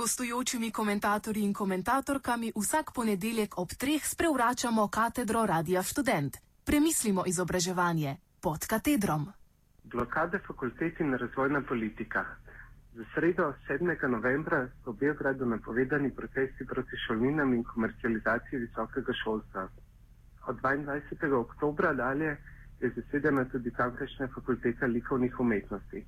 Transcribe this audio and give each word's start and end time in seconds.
gostujočimi 0.00 0.70
komentatorji 0.70 1.42
in 1.44 1.52
komentatorkami 1.52 2.52
vsak 2.56 2.92
ponedeljek 2.96 3.58
ob 3.58 3.68
treh 3.80 4.04
sprevračamo 4.12 4.88
katedro 4.88 5.46
Radia 5.46 5.82
Student. 5.82 6.36
Premislimo 6.64 7.24
izobraževanje 7.26 8.16
pod 8.42 8.64
katedrom. 8.72 9.26
Blokade 9.84 10.38
fakultet 10.46 11.00
in 11.00 11.12
razvojna 11.22 11.60
politika. 11.68 12.24
Za 12.94 13.04
sredo 13.14 13.52
7. 13.68 14.08
novembra 14.08 14.60
so 14.84 14.92
v 14.92 14.96
Beogradu 15.02 15.46
napovedani 15.46 16.10
protesti 16.20 16.66
proti 16.72 16.96
šolninam 17.06 17.52
in 17.54 17.64
komercializaciji 17.64 18.60
visokega 18.64 19.12
šolstva. 19.24 19.68
Od 20.46 20.56
22. 20.62 21.34
oktobra 21.44 21.92
dalje 21.92 22.36
je 22.80 22.92
zasedena 22.96 23.44
tudi 23.44 23.70
tamkajšnja 23.70 24.28
fakulteta 24.34 24.86
likovnih 24.86 25.40
umetnosti. 25.40 26.04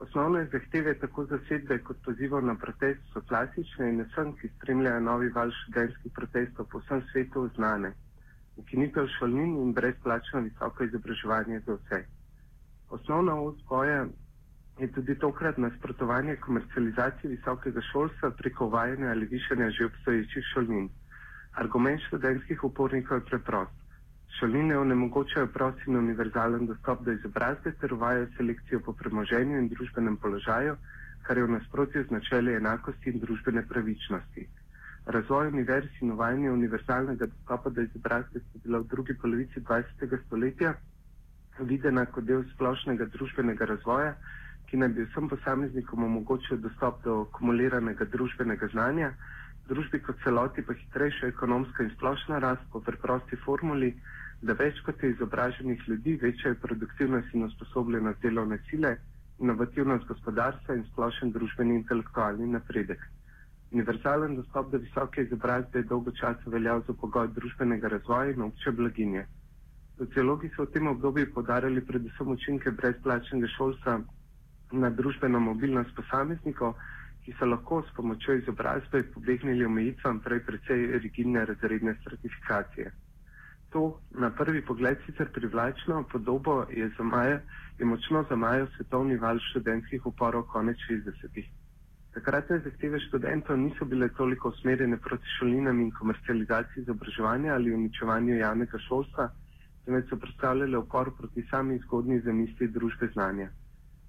Osnovne 0.00 0.44
zahteve 0.52 0.92
tako 0.98 1.24
zasedbe 1.26 1.78
kot 1.82 1.96
pozivov 2.04 2.44
na 2.46 2.54
protest 2.54 3.00
so 3.12 3.20
klasične 3.28 3.88
in 3.92 4.04
vsem, 4.04 4.28
ki 4.38 4.50
spremljajo 4.52 5.00
novi 5.00 5.30
val 5.34 5.50
študentskih 5.62 6.12
protestov 6.14 6.68
po 6.70 6.78
vsem 6.84 7.02
svetu, 7.10 7.48
znane. 7.56 7.90
Ukinitev 8.56 9.08
šolnin 9.18 9.56
in 9.62 9.72
brezplačno 9.74 10.44
visoko 10.46 10.84
izobraževanje 10.86 11.60
za 11.66 11.76
vse. 11.80 12.00
Osnovna 12.90 13.34
vzgoja 13.42 14.06
je 14.78 14.88
tudi 14.94 15.18
tokrat 15.18 15.58
nasprotovanje 15.58 16.36
komercializaciji 16.46 17.30
visokega 17.34 17.82
šolstva 17.92 18.30
preko 18.30 18.66
uvajanja 18.70 19.10
ali 19.10 19.26
višanja 19.34 19.70
že 19.70 19.84
obstoječih 19.90 20.44
šolnin. 20.54 20.88
Argument 21.64 22.00
študentskih 22.06 22.64
upornikov 22.64 23.18
je 23.18 23.24
preprost. 23.32 23.77
Šolnine 24.36 24.76
onemogočajo 24.78 25.46
prost 25.54 25.86
in 25.86 25.96
univerzalen 25.96 26.66
dostop 26.66 27.00
do 27.04 27.12
izobrazbe 27.12 27.72
ter 27.80 27.94
uvajajo 27.94 28.26
selekcijo 28.36 28.80
po 28.86 28.92
premoženju 28.92 29.58
in 29.58 29.68
družbenem 29.68 30.16
položaju, 30.16 30.76
kar 31.22 31.38
je 31.38 31.44
v 31.44 31.54
nasprotju 31.56 32.04
z 32.04 32.10
načeli 32.10 32.54
enakosti 32.54 33.10
in 33.10 33.18
družbene 33.24 33.64
pravičnosti. 33.68 34.46
Razvoj 35.06 35.48
univerz 35.48 35.88
in 36.00 36.12
uvajanje 36.12 36.50
univerzalnega 36.50 37.26
dostopa 37.26 37.70
do 37.70 37.82
izobrazbe 37.82 38.40
sta 38.40 38.62
bila 38.64 38.78
v 38.78 38.88
drugi 38.92 39.14
polovici 39.22 39.60
20. 39.60 40.18
stoletja 40.26 40.74
videna 41.58 42.04
kot 42.06 42.24
del 42.24 42.44
splošnega 42.54 43.06
družbenega 43.14 43.66
razvoja, 43.66 44.14
ki 44.68 44.76
naj 44.76 44.88
bi 44.94 45.06
vsem 45.08 45.28
posameznikom 45.28 46.04
omogočil 46.04 46.60
dostop 46.60 47.00
do 47.04 47.24
kumuliranega 47.32 48.04
družbenega 48.04 48.68
znanja, 48.72 49.12
družbi 49.68 50.00
kot 50.00 50.16
celoti 50.24 50.62
pa 50.62 50.74
hitrejša 50.74 51.28
ekonomska 51.32 51.84
in 51.84 51.90
splošna 51.96 52.38
rast 52.44 52.64
po 52.72 52.80
preprosti 52.80 53.36
formuli, 53.44 53.92
da 54.42 54.54
več 54.54 54.80
kot 54.86 55.02
je 55.02 55.10
izobraženih 55.12 55.84
ljudi, 55.88 56.16
večja 56.22 56.52
je 56.54 56.60
produktivnost 56.64 57.34
in 57.34 57.44
usposobljenost 57.48 58.22
delovne 58.22 58.58
sile, 58.70 58.96
inovativnost 59.38 60.06
gospodarstva 60.08 60.74
in 60.78 60.84
splošen 60.92 61.32
družbeni 61.34 61.74
intelektualni 61.82 62.46
napredek. 62.52 63.02
Univerzalen 63.72 64.36
dostop 64.36 64.70
do 64.72 64.78
visoke 64.78 65.22
izobrazbe 65.22 65.82
je 65.82 65.88
dolgo 65.90 66.12
časa 66.20 66.50
veljal 66.54 66.80
za 66.86 66.94
pogoj 67.00 67.28
družbenega 67.36 67.88
razvoja 67.92 68.30
in 68.32 68.42
obče 68.46 68.72
blaginje. 68.72 69.26
Sociologi 69.98 70.48
so 70.54 70.64
v 70.64 70.72
tem 70.72 70.86
obdobju 70.86 71.32
podarjali 71.34 71.84
predvsem 71.84 72.28
učinke 72.36 72.70
brezplačnega 72.70 73.50
šolstva 73.56 73.98
na 74.72 74.90
družbeno 74.90 75.40
mobilnost 75.40 75.94
posameznikov, 75.96 76.74
ki 77.28 77.34
so 77.38 77.44
lahko 77.46 77.82
s 77.84 77.90
pomočjo 77.96 78.34
izobrazbe 78.40 79.02
pobegnili 79.14 79.64
omejitvam 79.64 80.20
prej 80.24 80.38
precej 80.46 80.84
rigidne 81.02 81.42
razredne 81.50 81.92
stratifikacije. 82.00 82.92
To 83.74 83.82
na 84.22 84.30
prvi 84.30 84.62
pogled 84.64 85.02
sicer 85.06 85.28
privlačno 85.34 85.98
podobo 86.12 86.54
je, 86.70 86.88
zamaja, 86.98 87.40
je 87.78 87.84
močno 87.90 88.24
zamajal 88.30 88.66
svetovni 88.76 89.18
val 89.26 89.42
študentskih 89.50 90.06
uporov 90.06 90.46
konec 90.54 90.80
60-ih. 90.88 91.50
Takratne 92.16 92.62
zahteve 92.64 93.00
študentov 93.10 93.60
niso 93.60 93.84
bile 93.84 94.08
toliko 94.16 94.48
usmerjene 94.56 94.96
proti 94.96 95.36
šolinam 95.36 95.84
in 95.84 95.92
komercializaciji 96.00 96.82
izobraževanja 96.86 97.54
ali 97.54 97.74
uničevanju 97.76 98.40
javnega 98.40 98.80
šolstva, 98.88 99.28
temveč 99.84 100.08
so 100.08 100.16
predstavljale 100.16 100.80
upor 100.80 101.12
proti 101.20 101.44
sami 101.50 101.76
zgodni 101.84 102.22
zamisli 102.24 102.72
družbe 102.72 103.12
znanja. 103.12 103.52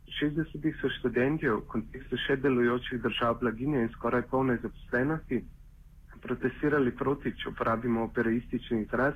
V 0.10 0.26
60-ih 0.26 0.76
so 0.82 0.90
študenti 0.98 1.46
v 1.46 1.62
kontekstu 1.70 2.18
še 2.26 2.40
delujočih 2.42 2.98
držav 3.04 3.38
blaginje 3.44 3.84
in 3.86 3.92
skoraj 3.94 4.24
polne 4.32 4.56
zaposlenosti 4.64 5.44
protestirali 6.22 6.92
proti, 6.92 7.32
če 7.38 7.50
uporabimo 7.54 8.04
operaistični 8.10 8.82
izraz, 8.84 9.14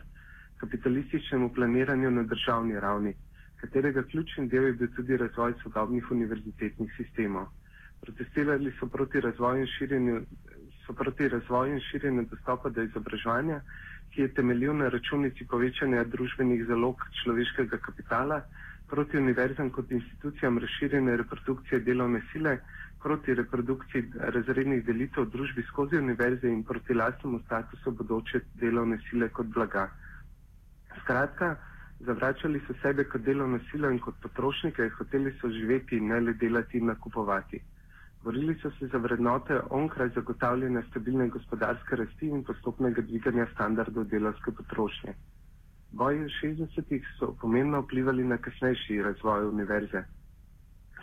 kapitalističnemu 0.61 1.49
planiranju 1.53 2.11
na 2.11 2.23
državni 2.23 2.79
ravni, 2.79 3.13
katerega 3.61 4.03
ključni 4.03 4.47
del 4.51 4.69
je 4.69 4.73
bil 4.81 4.91
tudi 4.95 5.17
razvoj 5.17 5.53
sodobnih 5.63 6.11
univerzitetnih 6.11 6.93
sistemov. 6.97 7.49
Protestirali 8.03 8.71
so 8.79 8.87
proti 8.87 9.19
razvoju 9.23 9.65
in 9.65 9.71
širjenju, 9.77 10.21
so 10.85 10.93
proti 10.93 11.27
razvoju 11.29 11.73
in 11.73 11.83
širjenju 11.89 12.25
dostopa 12.31 12.69
do 12.69 12.83
izobraževanja, 12.83 13.61
ki 14.13 14.21
je 14.21 14.33
temeljil 14.39 14.75
na 14.77 14.89
računici 14.93 15.47
povečanja 15.49 16.03
družbenih 16.15 16.65
zalog 16.69 17.01
človeškega 17.23 17.79
kapitala, 17.81 18.41
proti 18.93 19.17
univerzam 19.17 19.69
kot 19.73 19.91
institucijam 19.91 20.57
razširjene 20.61 21.17
reprodukcije 21.17 21.79
delovne 21.81 22.19
sile, 22.31 22.57
proti 23.03 23.33
reprodukciji 23.35 24.03
razrednih 24.35 24.83
delitev 24.85 25.25
v 25.25 25.31
družbi 25.35 25.63
skozi 25.69 25.97
univerze 25.97 26.47
in 26.47 26.61
proti 26.63 26.93
lastnemu 26.93 27.39
statusu 27.45 27.91
bodoče 28.01 28.41
delovne 28.61 28.99
sile 29.09 29.29
kot 29.29 29.49
blaga. 29.55 29.87
Skratka, 31.01 31.49
zavračali 32.05 32.61
so 32.67 32.77
sebe 32.83 33.07
kot 33.09 33.25
delovno 33.25 33.59
silo 33.71 33.89
in 33.89 33.99
kot 33.99 34.21
potrošnike, 34.21 34.89
hoteli 34.99 35.33
so 35.41 35.49
živeti 35.51 35.97
in 35.97 36.13
ne 36.13 36.21
le 36.21 36.33
delati 36.45 36.77
in 36.77 36.85
nakupovati. 36.85 37.63
Borili 38.23 38.55
so 38.61 38.71
se 38.77 38.87
za 38.87 38.97
vrednote 38.97 39.57
onkraj 39.71 40.13
zagotavljanja 40.15 40.83
stabilne 40.91 41.27
gospodarske 41.29 41.95
rasti 41.95 42.29
in 42.29 42.43
postopnega 42.43 43.01
dviganja 43.01 43.47
standardov 43.55 44.05
delovske 44.05 44.53
potrošnje. 44.61 45.17
Boji 45.93 46.25
v 46.25 46.29
60-ih 46.41 47.03
so 47.19 47.35
pomembno 47.41 47.81
vplivali 47.85 48.23
na 48.25 48.37
kasnejši 48.37 49.01
razvoj 49.05 49.45
univerze. 49.45 50.01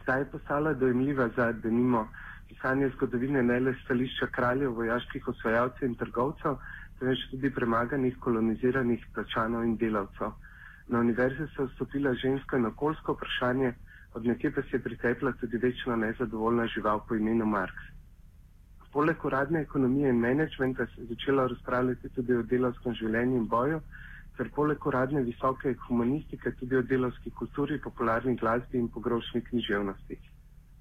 Zdaj 0.02 0.18
je 0.20 0.30
postala 0.32 0.72
dojemljiva 0.74 1.28
za, 1.36 1.52
da 1.52 1.70
nimo, 1.70 2.08
pisanje 2.48 2.88
zgodovine 2.96 3.42
ne 3.42 3.60
le 3.60 3.74
stališča 3.84 4.26
kraljev, 4.26 4.72
vojaških 4.74 5.28
osvajalcev 5.28 5.88
in 5.88 5.94
trgovcev, 5.94 6.56
temveč 6.98 7.22
tudi 7.30 7.52
premaganih 7.54 8.16
koloniziranih 8.20 9.06
plačanov 9.14 9.64
in 9.64 9.76
delavcev. 9.76 10.34
Na 10.88 10.98
univerze 11.00 11.46
se 11.54 11.62
je 11.62 11.68
vstopila 11.70 12.14
žensko 12.24 12.56
in 12.58 12.66
okoljsko 12.66 13.14
vprašanje, 13.14 13.72
od 14.14 14.26
nekje 14.26 14.50
pa 14.54 14.62
se 14.62 14.76
je 14.76 14.82
pritepla 14.82 15.32
tudi 15.40 15.56
večno 15.68 15.96
nezadovoljna 15.96 16.66
žival 16.66 17.04
po 17.08 17.14
imenu 17.14 17.46
Marx. 17.46 17.78
Poleg 18.92 19.24
uradne 19.24 19.60
ekonomije 19.62 20.10
in 20.10 20.18
menedžmenta 20.18 20.86
se 20.86 21.00
je 21.00 21.06
začela 21.14 21.46
razpravljati 21.46 22.08
tudi 22.08 22.34
o 22.34 22.42
delovskem 22.42 22.94
življenju 22.94 23.36
in 23.36 23.46
boju, 23.48 23.80
ter 24.36 24.50
poleg 24.54 24.86
uradne 24.86 25.22
visoke 25.22 25.74
humanistike 25.86 26.52
tudi 26.60 26.76
o 26.76 26.82
delovski 26.82 27.30
kulturi, 27.30 27.80
popularni 27.80 28.36
glasbi 28.36 28.78
in 28.78 28.88
pogrošni 28.88 29.42
književnosti. 29.48 30.18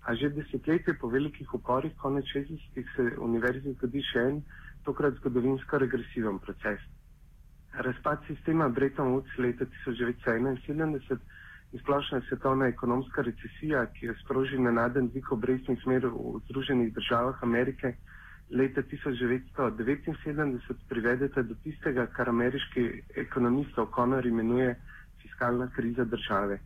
A 0.07 0.15
že 0.15 0.29
desetletje 0.29 0.93
po 1.01 1.09
velikih 1.09 1.53
uporih, 1.53 1.93
konec 2.01 2.25
60-ih, 2.35 2.87
se 2.95 3.09
univerzi 3.19 3.73
zgodi 3.75 4.01
še 4.11 4.23
en 4.31 4.39
tokrat 4.87 5.17
zgodovinsko 5.19 5.77
regresiven 5.83 6.39
proces. 6.39 6.79
Razpad 7.73 8.23
sistema 8.27 8.69
Bretton 8.69 9.11
Woods 9.13 9.35
leta 9.37 9.65
1971 9.85 11.19
in 11.71 11.79
splošna 11.79 12.21
svetovna 12.27 12.65
ekonomska 12.67 13.21
recesija, 13.21 13.83
ki 13.93 14.05
je 14.05 14.15
sprožila 14.23 14.63
nenaden 14.71 15.11
dvig 15.11 15.31
obrestnih 15.31 15.77
smerov 15.83 16.15
v 16.17 16.41
Združenih 16.47 16.93
državah 16.95 17.43
Amerike 17.45 17.93
leta 18.49 18.81
1979, 18.81 20.77
privedete 20.89 21.43
do 21.43 21.55
tistega, 21.63 22.07
kar 22.07 22.29
ameriški 22.29 23.03
ekonomist 23.15 23.77
O'Connor 23.77 24.25
imenuje 24.25 24.75
fiskalna 25.21 25.69
kriza 25.75 26.03
države. 26.05 26.59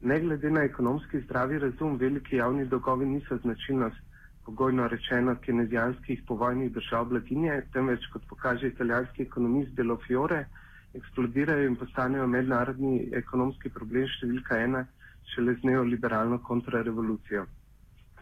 Ne 0.00 0.20
glede 0.20 0.50
na 0.50 0.62
ekonomski 0.62 1.20
zdravi 1.20 1.58
razum, 1.58 1.96
veliki 1.96 2.36
javni 2.36 2.66
dolgovi 2.66 3.06
niso 3.06 3.36
značilnost 3.36 3.96
pogojno 4.44 4.88
rečeno 4.88 5.36
kinezijanskih 5.44 6.22
povojnih 6.28 6.72
držav 6.72 7.04
blaginje, 7.04 7.62
temveč 7.72 8.06
kot 8.12 8.22
pokaže 8.28 8.66
italijanski 8.68 9.22
ekonomist 9.22 9.70
Delo 9.74 9.96
Fiore, 10.06 10.44
eksplodirajo 10.94 11.68
in 11.68 11.76
postanejo 11.76 12.26
mednarodni 12.26 13.08
ekonomski 13.12 13.70
problem 13.70 14.08
številka 14.16 14.58
ena 14.64 14.84
šele 15.34 15.54
z 15.54 15.70
neoliberalno 15.70 16.38
kontrarevolucijo. 16.48 17.46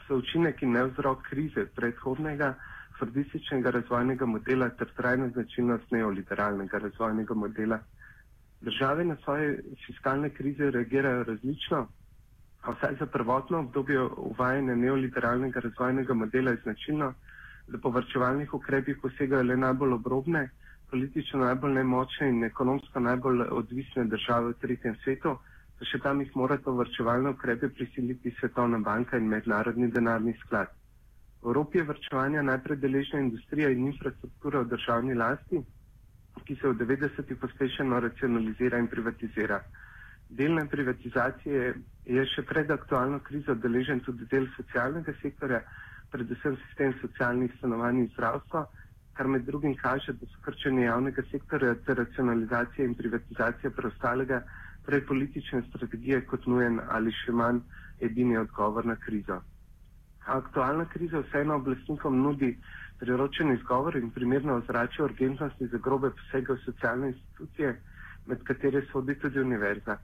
So 0.06 0.20
učinek 0.20 0.62
in 0.62 0.76
nevzrok 0.76 1.24
krize 1.30 1.64
predhodnega 1.74 2.54
fordističnega 3.00 3.70
razvojnega 3.76 4.26
modela 4.26 4.68
ter 4.78 4.92
trajna 4.96 5.28
značilnost 5.28 5.90
neoliberalnega 5.90 6.78
razvojnega 6.78 7.34
modela. 7.34 7.78
Države 8.60 9.04
na 9.04 9.16
svoje 9.24 9.62
fiskalne 9.86 10.30
krize 10.30 10.70
reagirajo 10.70 11.24
različno, 11.24 11.86
vsaj 12.68 12.96
za 13.00 13.06
prvotno 13.06 13.58
obdobje 13.58 14.02
uvajanja 14.02 14.74
neoliberalnega 14.74 15.60
razvojnega 15.60 16.14
modela 16.14 16.50
je 16.50 16.62
značilno, 16.62 17.12
da 17.68 17.78
po 17.78 17.90
vrčevalnih 17.90 18.54
ukrepih 18.54 18.98
posegajo 19.02 19.42
le 19.42 19.56
najbolj 19.56 19.92
obrobne, 19.92 20.48
politično 20.90 21.40
najbolj 21.44 21.74
nemočne 21.74 22.28
in 22.28 22.44
ekonomsko 22.44 23.00
najbolj 23.00 23.46
odvisne 23.50 24.04
države 24.04 24.52
v 24.52 24.58
tretjem 24.64 24.96
svetu, 25.04 25.36
pa 25.78 25.88
še 25.92 26.02
tam 26.04 26.20
jih 26.20 26.36
mora 26.36 26.58
to 26.58 26.74
vrčevalne 26.76 27.30
ukrepe 27.36 27.68
prisiliti 27.68 28.34
Svetovna 28.40 28.78
banka 28.78 29.16
in 29.16 29.28
Mednarodni 29.28 29.88
denarni 29.94 30.34
sklad. 30.44 30.79
V 31.42 31.46
Evropi 31.48 31.78
je 31.78 31.84
vrčevanja 31.88 32.42
najprej 32.42 32.76
deležna 32.76 33.20
industrija 33.24 33.70
in 33.72 33.86
infrastruktura 33.88 34.60
v 34.60 34.68
državni 34.74 35.14
lasti, 35.16 35.60
ki 36.44 36.56
se 36.60 36.68
v 36.68 36.74
90-ih 36.82 37.38
pospešeno 37.40 38.00
racionalizira 38.00 38.78
in 38.78 38.88
privatizira. 38.92 39.60
Delne 40.30 40.66
privatizacije 40.68 41.62
je 42.06 42.24
še 42.34 42.42
pred 42.50 42.70
aktualno 42.70 43.18
krizo 43.24 43.54
deležen 43.54 44.02
tudi 44.06 44.26
del 44.30 44.46
socialnega 44.56 45.14
sektorja, 45.22 45.62
predvsem 46.12 46.58
sistem 46.66 46.92
socialnih 47.00 47.54
stanovanj 47.56 48.02
in 48.04 48.10
zdravstva, 48.12 48.62
kar 49.16 49.28
med 49.28 49.46
drugim 49.48 49.74
kaže, 49.80 50.12
da 50.20 50.26
so 50.26 50.42
krčenje 50.44 50.84
javnega 50.84 51.24
sektorja 51.30 51.72
ter 51.86 51.98
racionalizacija 52.02 52.84
in 52.88 52.94
privatizacija 53.00 53.72
preostalega 53.80 54.42
prej 54.86 55.02
politične 55.06 55.62
strategije 55.70 56.20
kot 56.26 56.46
nujen 56.46 56.78
ali 56.98 57.12
še 57.22 57.32
manj 57.32 57.64
edini 58.10 58.36
odgovor 58.44 58.86
na 58.92 58.96
krizo. 59.06 59.40
Aktualna 60.26 60.84
kriza 60.84 61.18
vseeno 61.20 61.54
oblastnikom 61.54 62.22
nudi 62.22 62.58
priročen 62.98 63.52
izgovor 63.52 63.96
in 63.96 64.10
primerno 64.10 64.54
ozračje 64.56 65.04
urgentnosti 65.04 65.66
za 65.66 65.78
grobe 65.78 66.10
posege 66.10 66.52
v 66.52 66.64
socialne 66.64 67.08
institucije, 67.08 67.80
med 68.26 68.42
katere 68.44 68.82
sodi 68.92 69.14
tudi 69.18 69.40
univerza. 69.40 69.96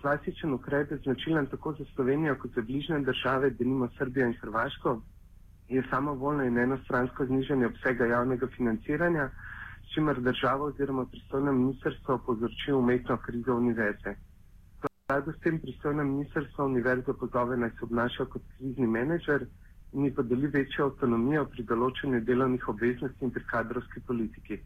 Klasičen 0.00 0.52
ukrep 0.52 0.90
je 0.90 0.96
značilen 0.96 1.46
tako 1.46 1.72
za 1.72 1.84
Slovenijo 1.94 2.34
kot 2.38 2.50
za 2.54 2.62
bližnje 2.62 2.98
države, 3.00 3.50
denimo 3.50 3.88
Srbijo 3.98 4.26
in 4.26 4.34
Hrvaško, 4.40 5.00
je 5.68 5.82
samovoljno 5.90 6.44
in 6.44 6.58
enostransko 6.58 7.26
znižanje 7.26 7.66
obsega 7.66 8.06
javnega 8.06 8.46
financiranja, 8.56 9.30
s 9.84 9.94
čimer 9.94 10.20
država 10.20 10.64
oziroma 10.64 11.06
pristojno 11.06 11.52
ministrstvo 11.52 12.18
povzroči 12.26 12.72
umetno 12.72 13.16
krizo 13.16 13.54
univerze. 13.54 14.14
Skladu 15.04 15.32
s 15.32 15.40
tem 15.44 15.58
pristojno 15.60 16.04
ministrstvo 16.04 16.64
univerzo 16.64 17.12
pozove 17.20 17.56
naj 17.60 17.70
se 17.70 17.84
obnaša 17.84 18.24
kot 18.32 18.42
krizni 18.56 18.86
menedžer 18.86 19.42
in 19.92 20.04
ji 20.04 20.12
podeli 20.18 20.48
večjo 20.54 20.86
avtonomijo 20.86 21.42
pri 21.54 21.64
določanju 21.72 22.20
delovnih 22.30 22.68
obveznosti 22.72 23.26
in 23.26 23.32
pri 23.34 23.42
kadrovski 23.50 24.00
politiki. 24.06 24.56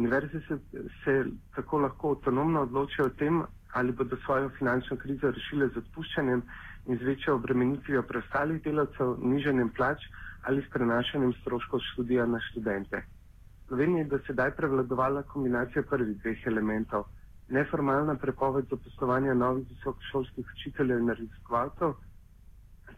Univerze 0.00 0.40
se, 0.48 0.58
se 1.04 1.14
tako 1.56 1.80
lahko 1.84 2.10
avtonomno 2.16 2.66
odločijo 2.66 3.06
o 3.08 3.14
tem, 3.22 3.38
ali 3.72 3.94
bodo 4.00 4.18
svojo 4.26 4.50
finančno 4.58 4.98
krizo 5.00 5.30
rešile 5.38 5.68
z 5.72 5.80
odpuščanjem 5.82 6.42
in 6.86 6.98
z 7.00 7.08
večjo 7.12 7.38
obremenitvijo 7.40 8.02
preostalih 8.10 8.60
delavcev, 8.66 9.14
nižanjem 9.32 9.70
plač 9.80 10.04
ali 10.42 10.60
s 10.66 10.68
prenašanjem 10.76 11.32
stroškov 11.40 11.80
študija 11.86 12.26
na 12.26 12.42
študente. 12.50 13.00
V 13.00 13.72
Sloveniji 13.72 14.04
je 14.04 14.12
do 14.12 14.20
sedaj 14.28 14.52
prevladovala 14.60 15.24
kombinacija 15.32 15.88
prvih 15.88 16.20
dveh 16.20 16.46
elementov. 16.52 17.08
Neformalna 17.50 18.14
prepoved 18.14 18.68
zaposlovanja 18.70 19.34
novih 19.34 19.66
visokošolskih 19.68 20.46
učiteljev 20.54 21.00
in 21.02 21.08
raziskovalcev 21.08 21.96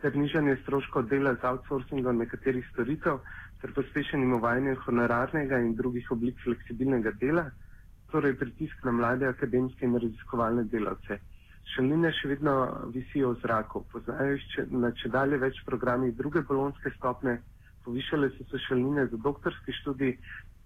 ter 0.03 0.17
nižanje 0.19 0.57
stroškov 0.63 1.07
dela 1.09 1.33
z 1.35 1.47
outsourcingom 1.47 2.19
nekaterih 2.19 2.67
storitev 2.73 3.21
ter 3.63 3.73
pospešenim 3.77 4.33
uvajanjem 4.35 4.77
honorarnega 4.85 5.61
in 5.63 5.77
drugih 5.79 6.11
oblik 6.11 6.41
fleksibilnega 6.45 7.13
dela, 7.21 7.45
torej 8.11 8.35
pritisk 8.41 8.85
na 8.85 8.93
mlade 8.93 9.29
akademske 9.29 9.87
in 9.87 9.95
raziskovalne 10.05 10.65
delavce. 10.75 11.21
Šaline 11.75 12.11
še 12.19 12.33
vedno 12.33 12.55
visijo 12.95 13.31
v 13.33 13.41
zraku, 13.45 13.85
poznajo 13.93 14.35
jih 14.35 14.73
na 14.85 14.91
če 14.99 15.13
dalje 15.15 15.39
več 15.45 15.63
programih 15.69 16.17
druge 16.19 16.43
bolonske 16.49 16.91
stopne, 16.99 17.39
povišale 17.87 18.33
so 18.35 18.49
se 18.51 18.59
šaline 18.67 19.07
za 19.07 19.23
doktorski 19.29 19.73
študij, 19.81 20.17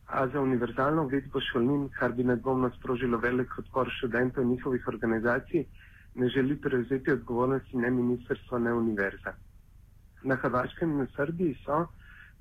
a 0.07 0.29
za 0.29 0.41
univerzalno 0.41 1.03
uvedbo 1.03 1.41
šalin, 1.41 1.89
kar 1.99 2.13
bi 2.13 2.25
nedvomno 2.25 2.71
sprožilo 2.79 3.19
velik 3.19 3.59
odpor 3.59 3.91
študentov 3.99 4.45
in 4.45 4.51
njihovih 4.51 4.89
organizacij, 4.89 5.65
ne 6.15 6.29
želi 6.29 6.57
prevzeti 6.57 7.11
odgovornosti 7.13 7.77
ne 7.77 7.91
ministrstvo, 7.91 8.59
ne 8.59 8.73
univerza. 8.75 9.33
Na 10.23 10.37
Hrvaškem 10.37 10.91
in 10.91 11.01
v 11.05 11.09
Srbiji 11.17 11.57
so 11.65 11.87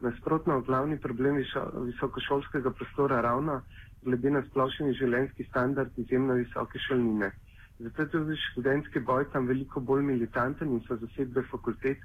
nasprotno 0.02 0.62
glavni 0.62 0.98
problemi 1.00 1.46
visokošolskega 1.86 2.72
prostora 2.72 3.22
ravno 3.22 3.62
glede 4.04 4.30
na 4.30 4.44
splošni 4.50 4.94
življenjski 4.94 5.44
standard 5.50 5.98
izjemno 5.98 6.34
visoke 6.34 6.80
šalnine. 6.80 7.32
Zato 7.80 8.02
je 8.02 8.10
tudi 8.10 8.38
študentski 8.52 9.00
boj 9.00 9.26
tam 9.34 9.48
veliko 9.48 9.80
bolj 9.80 10.04
militanten 10.04 10.72
in 10.72 10.84
so 10.88 10.96
zasedbe 11.02 11.44
fakultet 11.52 11.98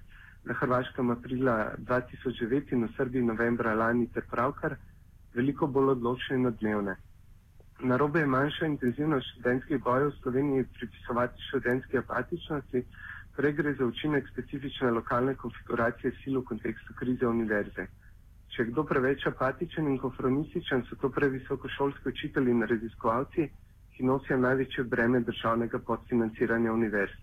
na 0.45 0.55
Hrvaškem 0.55 1.11
aprila 1.11 1.75
2009 1.79 2.73
in 2.73 2.87
v 2.87 2.95
Srbiji 2.97 3.23
novembra 3.23 3.75
lani 3.75 4.09
ter 4.15 4.25
pravkar 4.31 4.77
veliko 5.35 5.67
bolj 5.67 5.94
odločne 5.97 6.37
in 6.37 6.47
odmevne. 6.47 6.97
Narobe 7.82 8.21
je 8.21 8.27
manjša 8.27 8.67
intenzivnost 8.67 9.27
študentskih 9.32 9.82
bojev 9.85 10.11
v 10.11 10.19
Sloveniji 10.23 10.65
pripisovati 10.79 11.43
študentski 11.49 11.99
apatičnosti, 11.99 12.82
prej 13.37 13.53
gre 13.53 13.75
za 13.75 13.87
učinek 13.87 14.29
specifične 14.32 14.91
lokalne 14.91 15.35
konfiguracije 15.35 16.12
sil 16.21 16.41
v 16.41 16.44
kontekstu 16.44 16.94
krize 16.99 17.27
univerze. 17.27 17.87
Če 18.50 18.62
je 18.62 18.69
kdo 18.73 18.85
preveč 18.85 19.27
apatičen 19.27 19.88
in 19.88 19.99
konformističen, 19.99 20.82
so 20.88 20.97
to 21.00 21.09
previsokošolski 21.09 22.09
učitelji 22.09 22.50
in 22.50 22.67
raziskovalci, 22.73 23.49
ki 23.94 24.05
nosijo 24.05 24.38
največje 24.38 24.85
breme 24.85 25.21
državnega 25.21 25.79
podfinanciranja 25.79 26.73
univerz. 26.73 27.15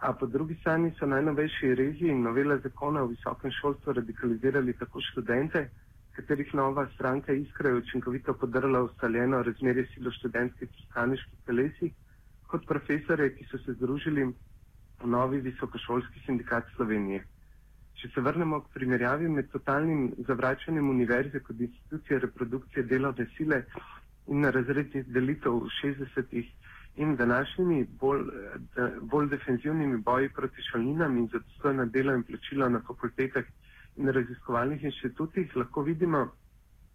A 0.00 0.12
po 0.12 0.26
drugi 0.26 0.54
strani 0.60 0.90
so 0.98 1.06
najnovejši 1.06 1.74
rezi 1.74 2.08
in 2.08 2.22
novela 2.22 2.56
zakona 2.64 3.02
o 3.02 3.10
visokem 3.12 3.50
šolstvu 3.60 3.92
radikalizirali 3.92 4.74
tako 4.78 5.00
študente, 5.10 5.68
katerih 6.18 6.54
nova 6.54 6.88
stranka 6.94 7.32
Iskra 7.32 7.68
je 7.68 7.74
učinkovito 7.74 8.34
podrla 8.34 8.82
ustaljeno 8.82 9.42
razmerje 9.42 9.86
silo 9.94 10.10
študentskih 10.10 10.68
pristaniških 10.68 11.38
telesih, 11.46 11.92
kot 12.50 12.66
profesore, 12.66 13.28
ki 13.36 13.46
so 13.50 13.58
se 13.62 13.74
združili 13.76 14.24
v 15.02 15.10
novi 15.12 15.38
visokošolski 15.40 16.22
sindikat 16.26 16.72
Slovenije. 16.74 17.22
Če 18.00 18.10
se 18.14 18.24
vrnemo 18.24 18.60
k 18.64 18.72
primerjavi 18.74 19.28
med 19.28 19.50
totalnim 19.52 20.08
zavračanjem 20.26 20.90
univerze 20.90 21.42
kot 21.46 21.60
institucije 21.68 22.18
reprodukcije 22.26 22.86
delovne 22.94 23.28
sile 23.36 23.62
in 24.26 24.42
na 24.42 24.50
razredih 24.50 25.06
delitev 25.14 25.60
v 25.62 25.70
60-ih 25.78 26.50
in 27.04 27.14
današnjimi 27.16 27.84
bolj, 28.00 28.26
bolj 29.14 29.30
defenzivnimi 29.36 30.02
boji 30.10 30.34
proti 30.34 30.66
šalinam 30.72 31.16
in 31.18 31.30
za 31.32 31.38
dostojno 31.38 31.86
delo 31.86 32.14
in 32.14 32.26
plačilo 32.26 32.68
na 32.68 32.82
fakultetah 32.86 33.44
raziskovalnih 34.06 34.84
inštitutih, 34.84 35.56
lahko 35.56 35.82
vidimo, 35.82 36.28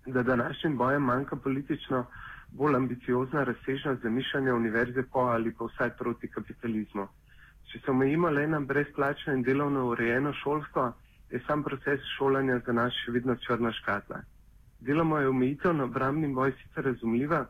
da 0.05 0.23
današnjim 0.23 0.77
bojem 0.77 1.03
manjka 1.03 1.35
politično 1.35 2.05
bolj 2.51 2.75
ambiciozna 2.75 3.43
razsežnost 3.43 4.01
zamišljanja 4.01 4.55
univerze 4.55 5.03
po 5.11 5.19
ali 5.19 5.53
pa 5.53 5.65
vsaj 5.65 5.89
proti 5.97 6.27
kapitalizmu. 6.27 7.07
Če 7.71 7.79
se 7.79 7.91
omejimo 7.91 8.29
le 8.29 8.47
na 8.47 8.59
brezplačno 8.59 9.33
in 9.33 9.43
delovno 9.43 9.87
urejeno 9.89 10.33
šolstvo, 10.33 10.93
je 11.31 11.39
sam 11.47 11.63
proces 11.63 11.99
šolanja 12.17 12.59
za 12.65 12.73
nas 12.73 12.93
še 12.93 13.11
vedno 13.11 13.35
črna 13.35 13.71
škatla. 13.71 14.21
Deloma 14.79 15.21
je 15.21 15.27
omejitev 15.27 15.73
na 15.73 15.83
obrambni 15.83 16.33
boj 16.33 16.51
sicer 16.61 16.85
razumljiva, 16.85 17.45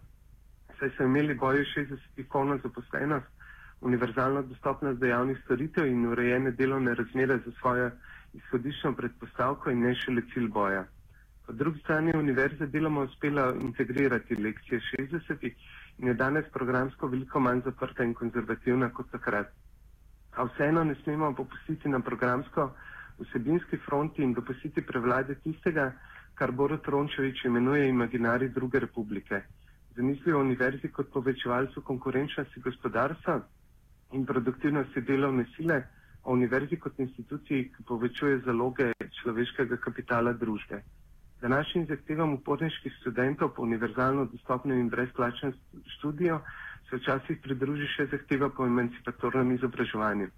saj 0.79 0.89
so 0.97 1.03
imeli 1.03 1.33
boju 1.33 1.65
60 1.75 2.23
polno 2.31 2.57
zaposlenost, 2.63 3.27
univerzalno 3.81 4.41
dostopnost 4.41 4.99
do 4.99 5.05
javnih 5.05 5.41
storitev 5.43 5.87
in 5.87 6.05
urejene 6.05 6.51
delovne 6.51 6.93
razmere 6.95 7.37
za 7.45 7.51
svojo 7.59 7.89
izhodiščno 8.33 8.93
predpostavko 8.95 9.71
in 9.71 9.79
ne 9.81 9.95
šele 9.95 10.21
cilj 10.33 10.47
boja. 10.49 10.83
Po 11.45 11.53
drugi 11.53 11.79
strani 11.79 12.09
je 12.09 12.19
univerza 12.19 12.65
deloma 12.65 13.01
uspela 13.01 13.53
integrirati 13.61 14.35
lekcije 14.35 14.79
60 14.99 15.51
in 15.97 16.07
je 16.07 16.13
danes 16.13 16.45
programsko 16.53 17.07
veliko 17.07 17.39
manj 17.39 17.61
zaprta 17.65 18.03
in 18.03 18.13
konzervativna 18.13 18.89
kot 18.89 19.11
takrat. 19.11 19.51
A 20.35 20.43
vseeno 20.43 20.83
ne 20.83 20.95
smemo 21.03 21.33
popustiti 21.35 21.89
na 21.89 21.99
programsko 21.99 22.69
vsebinski 23.19 23.77
fronti 23.77 24.23
in 24.23 24.33
dopustiti 24.33 24.81
prevlade 24.81 25.35
tistega, 25.35 25.91
kar 26.35 26.51
Borut 26.51 26.87
Rončevič 26.87 27.43
imenuje 27.45 27.89
imaginari 27.89 28.49
druge 28.49 28.79
republike. 28.79 29.41
Zamislijo 29.95 30.39
univerzi 30.39 30.89
kot 30.89 31.11
povečevalcu 31.13 31.81
konkurenčnosti 31.81 32.59
gospodarstva 32.59 33.35
in 34.11 34.25
produktivnosti 34.25 35.01
delovne 35.01 35.45
sile, 35.55 35.83
o 36.23 36.33
univerzi 36.33 36.79
kot 36.79 36.99
instituciji, 36.99 37.69
ki 37.75 37.85
povečuje 37.87 38.41
zaloge 38.45 38.91
človeškega 39.21 39.77
kapitala 39.77 40.33
družbe. 40.33 40.83
Današnjim 41.41 41.85
zahtevam 41.85 42.33
uporniških 42.33 42.93
študentov 42.99 43.53
po 43.55 43.63
univerzalno 43.63 44.25
dostopnem 44.31 44.79
in 44.79 44.89
brezplačnem 44.89 45.53
študiju 45.97 46.39
se 46.89 46.99
včasih 47.01 47.41
pridruži 47.43 47.89
še 47.95 48.07
zahteva 48.13 48.49
po 48.49 48.65
emancipatornem 48.65 49.51
izobraževanju. 49.57 50.29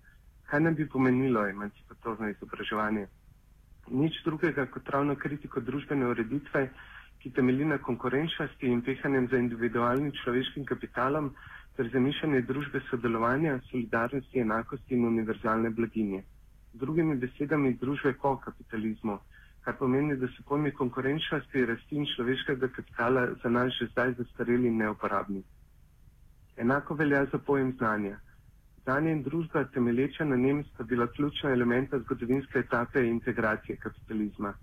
Kaj 0.49 0.61
nam 0.61 0.75
bi 0.75 0.89
pomenilo 0.89 1.45
emancipatorno 1.47 2.29
izobraževanje? 2.29 3.07
nič 3.91 4.23
drugega 4.25 4.65
kot 4.65 4.89
ravno 4.89 5.15
kritiko 5.15 5.61
družbene 5.61 6.07
ureditve, 6.07 6.69
ki 7.21 7.31
temelji 7.33 7.65
na 7.65 7.77
konkurenčnosti 7.77 8.67
in 8.67 8.81
pehanjem 8.81 9.27
za 9.31 9.37
individualnim 9.37 10.11
človeškim 10.23 10.65
kapitalom 10.65 11.33
ter 11.75 11.89
zamišljanje 11.93 12.41
družbe 12.41 12.79
sodelovanja, 12.89 13.59
solidarnosti, 13.69 14.39
enakosti 14.39 14.95
in 14.95 15.05
univerzalne 15.05 15.69
blaginje. 15.69 16.21
Z 16.73 16.79
drugimi 16.79 17.15
besedami 17.19 17.73
družbe 17.81 18.13
po 18.21 18.35
kapitalizmu, 18.45 19.17
kar 19.65 19.75
pomeni, 19.79 20.15
da 20.21 20.27
so 20.35 20.43
pojmi 20.47 20.71
konkurenčnosti, 20.71 21.65
rasti 21.71 21.99
in 21.99 22.07
človeškega 22.15 22.69
kapitala 22.77 23.25
za 23.43 23.49
nas 23.49 23.73
že 23.79 23.89
zdaj 23.91 24.13
zastareli 24.19 24.67
in 24.67 24.77
neuporabni. 24.83 25.43
Enako 26.57 26.95
velja 26.95 27.25
za 27.31 27.37
pojem 27.37 27.73
znanja. 27.77 28.19
Znanje 28.83 29.11
in 29.11 29.23
družba 29.23 29.63
temelječa 29.73 30.25
na 30.25 30.35
njem 30.35 30.63
sta 30.63 30.83
bila 30.83 31.07
ključna 31.07 31.51
elementa 31.51 31.99
zgodovinske 31.99 32.59
etape 32.59 33.07
integracije 33.07 33.77
kapitalizma. 33.77 34.53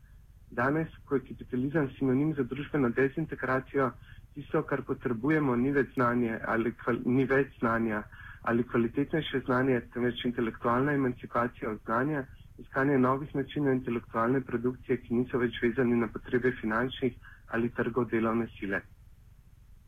Danes, 0.50 0.88
ko 1.04 1.14
je 1.14 1.26
kapitalizem 1.28 1.90
sinonim 1.98 2.34
za 2.34 2.42
družbeno 2.42 2.88
dezintegracijo, 2.88 3.90
tisto, 4.34 4.62
kar 4.62 4.82
potrebujemo, 4.82 5.56
ni 5.56 5.72
več 5.72 5.94
znanje 5.94 6.38
ali 6.48 6.74
ni 7.04 7.24
več 7.24 7.58
znanja 7.58 8.02
ali 8.42 8.64
kvalitetnejše 8.66 9.40
znanje, 9.46 9.80
temveč 9.94 10.24
intelektualna 10.24 10.92
emancipacija 10.92 11.70
od 11.70 11.78
znanja, 11.84 12.24
iskanje 12.58 12.98
novih 12.98 13.34
načinov 13.34 13.72
intelektualne 13.74 14.40
produkcije, 14.40 14.96
ki 15.04 15.14
niso 15.14 15.38
več 15.38 15.60
vezani 15.62 16.00
na 16.00 16.08
potrebe 16.08 16.52
finančnih 16.60 17.14
ali 17.54 17.70
trgov 17.76 18.08
delovne 18.10 18.48
sile. 18.58 18.82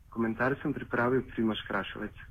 Komentar 0.09 0.55
sem 0.61 0.73
pripravil 0.73 1.27
Primoš 1.33 1.65
Krašovec. 1.67 2.23